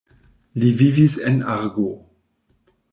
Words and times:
Li 0.63 0.71
vivis 0.79 1.19
en 1.31 1.39
Argo. 1.59 1.89